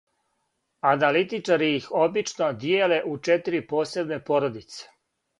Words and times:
"Аналитичари 0.91 1.67
их 1.79 1.89
обично 2.05 2.47
дијеле 2.63 2.97
у 3.11 3.13
четири 3.27 3.61
посебне 3.75 4.19
"породице"." 4.31 4.81